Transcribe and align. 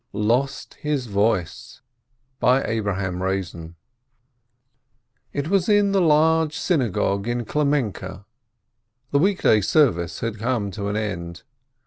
LOST 0.13 0.73
HIS 0.81 1.05
VOICE 1.05 1.81
It 2.43 2.71
was 5.47 5.69
in 5.69 5.91
the 5.91 6.01
large 6.01 6.57
synagogue 6.57 7.27
in 7.27 7.45
Klemenke. 7.45 8.25
The 9.11 9.19
week 9.19 9.43
day 9.43 9.61
service 9.61 10.21
had 10.21 10.39
come 10.39 10.71
to 10.71 10.87
an 10.87 10.95
end. 10.97 11.43